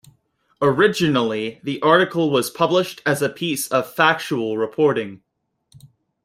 [0.63, 5.21] Originally, the article was published as a piece of factual reporting.